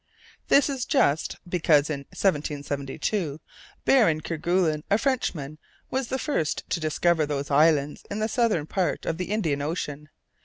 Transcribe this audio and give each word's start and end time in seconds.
This 0.47 0.67
is 0.67 0.85
just, 0.87 1.37
because 1.47 1.87
in 1.87 2.05
1772, 2.09 3.39
Baron 3.85 4.19
Kerguelen, 4.21 4.83
a 4.89 4.97
Frenchman, 4.97 5.59
was 5.91 6.07
the 6.07 6.17
first 6.17 6.67
to 6.71 6.79
discover 6.79 7.27
those 7.27 7.51
islands 7.51 8.03
in 8.09 8.17
the 8.17 8.27
southern 8.27 8.65
part 8.65 9.05
of 9.05 9.19
the 9.19 9.25
Indian 9.29 9.61
Ocean. 9.61 10.09